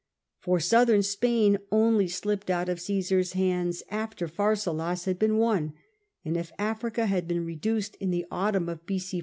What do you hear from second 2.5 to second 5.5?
of Caesar's hands after Pharsalus had been